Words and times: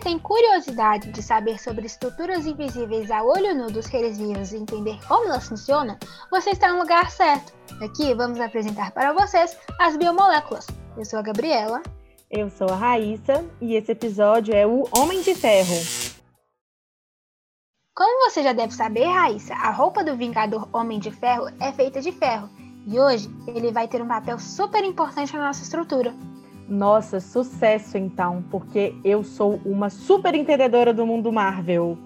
tem 0.00 0.18
curiosidade 0.18 1.10
de 1.10 1.22
saber 1.22 1.58
sobre 1.58 1.86
estruturas 1.86 2.46
invisíveis 2.46 3.10
a 3.10 3.22
olho 3.22 3.54
nu 3.54 3.70
dos 3.70 3.86
seres 3.86 4.18
vivos 4.18 4.52
e 4.52 4.56
entender 4.56 4.98
como 5.06 5.24
elas 5.24 5.48
funcionam, 5.48 5.96
você 6.30 6.50
está 6.50 6.72
no 6.72 6.80
lugar 6.80 7.10
certo. 7.10 7.52
Aqui 7.82 8.14
vamos 8.14 8.40
apresentar 8.40 8.90
para 8.92 9.12
vocês 9.12 9.56
as 9.78 9.96
biomoléculas. 9.96 10.66
Eu 10.96 11.04
sou 11.04 11.18
a 11.18 11.22
Gabriela. 11.22 11.82
Eu 12.30 12.50
sou 12.50 12.68
a 12.68 12.76
Raíssa 12.76 13.44
e 13.60 13.74
esse 13.74 13.92
episódio 13.92 14.54
é 14.54 14.66
o 14.66 14.84
Homem 14.96 15.22
de 15.22 15.34
Ferro. 15.34 15.76
Como 17.96 18.30
você 18.30 18.42
já 18.42 18.52
deve 18.52 18.74
saber, 18.74 19.06
Raíssa, 19.06 19.54
a 19.54 19.70
roupa 19.70 20.04
do 20.04 20.16
Vingador 20.16 20.68
Homem 20.72 20.98
de 20.98 21.10
Ferro 21.10 21.48
é 21.58 21.72
feita 21.72 22.00
de 22.00 22.12
ferro 22.12 22.50
e 22.86 22.98
hoje 22.98 23.28
ele 23.46 23.72
vai 23.72 23.88
ter 23.88 24.00
um 24.00 24.08
papel 24.08 24.38
super 24.38 24.84
importante 24.84 25.36
na 25.36 25.46
nossa 25.46 25.62
estrutura. 25.62 26.14
Nossa, 26.68 27.18
sucesso 27.18 27.96
então, 27.96 28.44
porque 28.50 28.94
eu 29.02 29.24
sou 29.24 29.58
uma 29.64 29.88
super 29.88 30.34
entendedora 30.34 30.92
do 30.92 31.06
mundo 31.06 31.32
Marvel. 31.32 31.96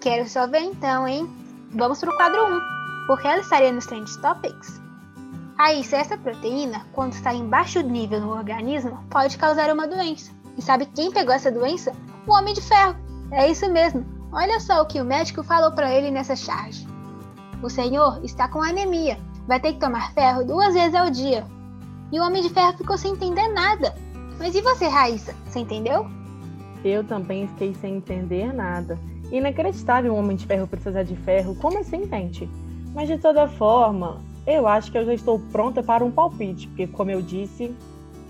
Quero 0.00 0.28
só 0.28 0.48
ver 0.48 0.62
então, 0.62 1.06
hein? 1.06 1.30
Vamos 1.70 2.00
pro 2.00 2.14
quadro 2.16 2.44
1, 2.44 2.60
porque 3.06 3.28
ela 3.28 3.40
estaria 3.40 3.70
nos 3.70 3.86
Trend 3.86 4.10
Topics. 4.20 4.82
Aí, 5.56 5.84
se 5.84 5.94
essa 5.94 6.18
proteína, 6.18 6.84
quando 6.92 7.12
está 7.12 7.32
em 7.32 7.46
baixo 7.48 7.80
nível 7.80 8.20
no 8.20 8.30
organismo, 8.36 8.98
pode 9.08 9.38
causar 9.38 9.72
uma 9.72 9.86
doença. 9.86 10.32
E 10.58 10.62
sabe 10.62 10.86
quem 10.86 11.12
pegou 11.12 11.32
essa 11.32 11.52
doença? 11.52 11.92
O 12.26 12.32
Homem 12.32 12.52
de 12.52 12.60
Ferro. 12.62 12.96
É 13.30 13.48
isso 13.48 13.70
mesmo. 13.70 14.04
Olha 14.32 14.58
só 14.58 14.82
o 14.82 14.86
que 14.86 15.00
o 15.00 15.04
médico 15.04 15.44
falou 15.44 15.70
para 15.70 15.94
ele 15.94 16.10
nessa 16.10 16.34
charge. 16.34 16.86
O 17.62 17.70
senhor 17.70 18.20
está 18.24 18.48
com 18.48 18.60
anemia. 18.60 19.18
Vai 19.46 19.60
ter 19.60 19.74
que 19.74 19.78
tomar 19.78 20.12
ferro 20.12 20.44
duas 20.44 20.74
vezes 20.74 20.94
ao 20.94 21.08
dia. 21.08 21.46
E 22.12 22.20
o 22.20 22.22
Homem 22.22 22.42
de 22.42 22.50
Ferro 22.50 22.76
ficou 22.76 22.96
sem 22.96 23.12
entender 23.12 23.48
nada. 23.48 23.94
Mas 24.38 24.54
e 24.54 24.60
você, 24.60 24.86
Raíssa? 24.86 25.34
Você 25.46 25.60
entendeu? 25.60 26.06
Eu 26.84 27.02
também 27.04 27.48
fiquei 27.48 27.74
sem 27.74 27.96
entender 27.96 28.52
nada. 28.52 28.98
Inacreditável 29.32 30.14
um 30.14 30.18
Homem 30.18 30.36
de 30.36 30.46
Ferro 30.46 30.66
precisar 30.66 31.02
de 31.02 31.16
ferro. 31.16 31.54
Como 31.56 31.78
assim, 31.78 32.06
gente? 32.08 32.48
Mas 32.94 33.08
de 33.08 33.18
toda 33.18 33.48
forma, 33.48 34.20
eu 34.46 34.68
acho 34.68 34.92
que 34.92 34.98
eu 34.98 35.06
já 35.06 35.14
estou 35.14 35.38
pronta 35.38 35.82
para 35.82 36.04
um 36.04 36.10
palpite, 36.10 36.68
porque, 36.68 36.86
como 36.86 37.10
eu 37.10 37.22
disse, 37.22 37.74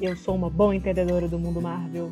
eu 0.00 0.16
sou 0.16 0.34
uma 0.34 0.50
boa 0.50 0.74
entendedora 0.74 1.28
do 1.28 1.38
mundo 1.38 1.62
Marvel. 1.62 2.10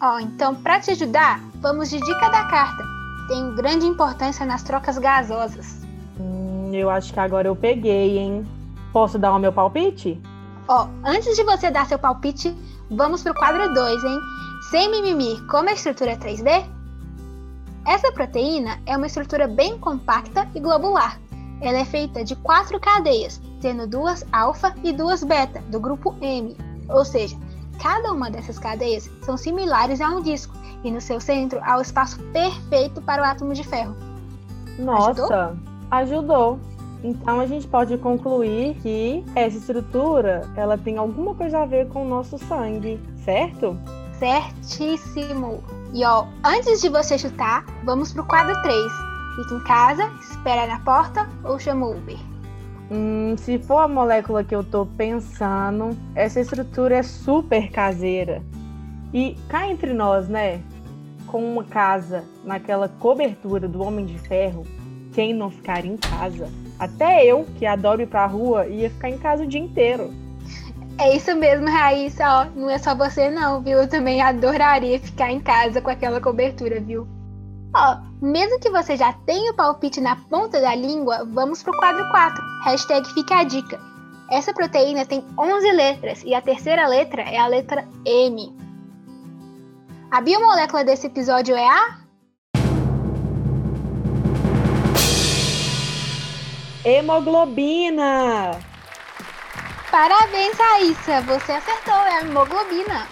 Ó, 0.00 0.16
oh, 0.16 0.20
então, 0.20 0.54
para 0.54 0.80
te 0.80 0.90
ajudar, 0.90 1.40
vamos 1.60 1.90
de 1.90 1.98
dica 1.98 2.28
da 2.28 2.44
carta. 2.48 2.84
Tem 3.28 3.54
grande 3.54 3.86
importância 3.86 4.44
nas 4.44 4.62
trocas 4.62 4.98
gasosas. 4.98 5.86
Hum, 6.20 6.70
eu 6.72 6.90
acho 6.90 7.12
que 7.12 7.20
agora 7.20 7.48
eu 7.48 7.56
peguei, 7.56 8.18
hein? 8.18 8.46
Posso 8.92 9.18
dar 9.18 9.34
o 9.34 9.38
meu 9.38 9.52
palpite? 9.52 10.20
Ó, 10.68 10.86
antes 11.02 11.34
de 11.34 11.42
você 11.44 11.70
dar 11.70 11.86
seu 11.86 11.98
palpite, 11.98 12.54
vamos 12.90 13.22
pro 13.22 13.34
quadro 13.34 13.72
2, 13.72 14.04
hein? 14.04 14.20
Sem 14.70 14.90
mimimi, 14.90 15.40
como 15.46 15.70
a 15.70 15.72
estrutura 15.72 16.14
3D? 16.16 16.66
Essa 17.86 18.12
proteína 18.12 18.78
é 18.84 18.94
uma 18.94 19.06
estrutura 19.06 19.48
bem 19.48 19.78
compacta 19.78 20.46
e 20.54 20.60
globular. 20.60 21.18
Ela 21.62 21.78
é 21.78 21.84
feita 21.86 22.22
de 22.22 22.36
quatro 22.36 22.78
cadeias, 22.78 23.40
tendo 23.62 23.86
duas 23.86 24.26
alfa 24.30 24.74
e 24.84 24.92
duas 24.92 25.24
beta, 25.24 25.60
do 25.68 25.80
grupo 25.80 26.14
M. 26.20 26.54
Ou 26.90 27.02
seja, 27.02 27.36
cada 27.82 28.12
uma 28.12 28.30
dessas 28.30 28.58
cadeias 28.58 29.10
são 29.22 29.38
similares 29.38 30.02
a 30.02 30.10
um 30.10 30.20
disco, 30.20 30.54
e 30.84 30.90
no 30.90 31.00
seu 31.00 31.18
centro 31.18 31.60
há 31.62 31.78
o 31.78 31.80
espaço 31.80 32.20
perfeito 32.24 33.00
para 33.00 33.22
o 33.22 33.24
átomo 33.24 33.54
de 33.54 33.64
ferro. 33.64 33.96
Nossa, 34.78 35.10
ajudou? 35.10 35.56
ajudou. 35.90 36.60
Então 37.02 37.38
a 37.38 37.46
gente 37.46 37.66
pode 37.66 37.96
concluir 37.98 38.74
que 38.82 39.24
essa 39.34 39.56
estrutura 39.56 40.48
ela 40.56 40.76
tem 40.76 40.96
alguma 40.96 41.34
coisa 41.34 41.60
a 41.60 41.66
ver 41.66 41.88
com 41.88 42.04
o 42.04 42.08
nosso 42.08 42.38
sangue, 42.38 43.00
certo? 43.24 43.76
Certíssimo! 44.18 45.62
E 45.94 46.04
ó, 46.04 46.26
antes 46.44 46.80
de 46.80 46.88
você 46.88 47.16
chutar, 47.16 47.64
vamos 47.84 48.12
pro 48.12 48.24
quadro 48.24 48.60
3. 48.62 48.76
Fica 49.36 49.54
em 49.54 49.64
casa, 49.64 50.10
espera 50.20 50.66
na 50.66 50.80
porta 50.80 51.28
ou 51.44 51.58
chama 51.58 51.86
o 51.86 51.96
Uber? 51.96 52.18
Hum, 52.90 53.36
se 53.36 53.58
for 53.58 53.78
a 53.78 53.88
molécula 53.88 54.42
que 54.42 54.54
eu 54.54 54.64
tô 54.64 54.84
pensando, 54.84 55.96
essa 56.14 56.40
estrutura 56.40 56.96
é 56.96 57.02
super 57.02 57.70
caseira. 57.70 58.42
E 59.12 59.36
cá 59.48 59.68
entre 59.68 59.92
nós, 59.92 60.28
né? 60.28 60.60
Com 61.26 61.44
uma 61.44 61.64
casa 61.64 62.24
naquela 62.42 62.88
cobertura 62.88 63.68
do 63.68 63.82
Homem 63.82 64.04
de 64.04 64.18
Ferro, 64.18 64.66
quem 65.18 65.34
não 65.34 65.50
ficaria 65.50 65.90
em 65.90 65.96
casa? 65.96 66.48
Até 66.78 67.26
eu, 67.26 67.44
que 67.58 67.66
adoro 67.66 68.00
ir 68.00 68.06
pra 68.06 68.24
rua, 68.24 68.68
ia 68.68 68.88
ficar 68.88 69.10
em 69.10 69.18
casa 69.18 69.42
o 69.42 69.48
dia 69.48 69.60
inteiro. 69.60 70.14
É 70.96 71.16
isso 71.16 71.34
mesmo, 71.34 71.66
Raíssa, 71.66 72.24
ó. 72.24 72.44
Não 72.54 72.70
é 72.70 72.78
só 72.78 72.94
você 72.94 73.28
não, 73.28 73.60
viu? 73.60 73.78
Eu 73.78 73.88
também 73.88 74.22
adoraria 74.22 75.00
ficar 75.00 75.32
em 75.32 75.40
casa 75.40 75.80
com 75.80 75.90
aquela 75.90 76.20
cobertura, 76.20 76.78
viu? 76.80 77.04
Ó, 77.74 77.96
mesmo 78.22 78.60
que 78.60 78.70
você 78.70 78.96
já 78.96 79.12
tenha 79.12 79.50
o 79.50 79.56
palpite 79.56 80.00
na 80.00 80.14
ponta 80.14 80.60
da 80.60 80.72
língua, 80.76 81.26
vamos 81.28 81.64
pro 81.64 81.76
quadro 81.76 82.08
4. 82.12 82.40
Hashtag 82.66 83.12
fica 83.12 83.40
a 83.40 83.42
dica. 83.42 83.80
Essa 84.30 84.54
proteína 84.54 85.04
tem 85.04 85.24
11 85.36 85.72
letras 85.72 86.22
e 86.24 86.32
a 86.32 86.40
terceira 86.40 86.86
letra 86.86 87.22
é 87.22 87.38
a 87.38 87.48
letra 87.48 87.84
M. 88.06 88.56
A 90.12 90.20
biomolécula 90.20 90.84
desse 90.84 91.08
episódio 91.08 91.56
é 91.56 91.66
a 91.66 92.07
Hemoglobina! 96.84 98.52
Parabéns, 99.90 100.56
Raíssa! 100.56 101.20
Você 101.22 101.52
acertou, 101.52 101.94
é 101.94 102.18
a 102.18 102.20
hemoglobina. 102.20 103.08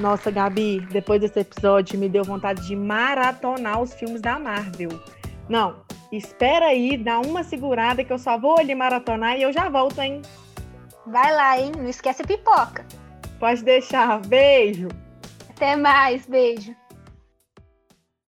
Nossa, 0.00 0.30
Gabi, 0.32 0.80
depois 0.90 1.20
desse 1.20 1.38
episódio 1.38 1.96
me 1.98 2.08
deu 2.08 2.24
vontade 2.24 2.66
de 2.66 2.74
maratonar 2.74 3.80
os 3.80 3.94
filmes 3.94 4.20
da 4.20 4.36
Marvel. 4.36 4.88
Não, 5.48 5.76
espera 6.10 6.66
aí, 6.66 6.96
dá 6.96 7.20
uma 7.20 7.44
segurada 7.44 8.02
que 8.02 8.12
eu 8.12 8.18
só 8.18 8.36
vou 8.36 8.58
ali 8.58 8.74
maratonar 8.74 9.36
e 9.36 9.42
eu 9.42 9.52
já 9.52 9.68
volto, 9.68 10.00
hein? 10.00 10.20
Vai 11.06 11.32
lá, 11.32 11.58
hein? 11.58 11.72
Não 11.76 11.88
esquece 11.88 12.22
a 12.22 12.26
pipoca. 12.26 12.84
Pode 13.38 13.62
deixar. 13.62 14.20
Beijo. 14.26 14.88
Até 15.50 15.76
mais, 15.76 16.26
beijo. 16.26 16.74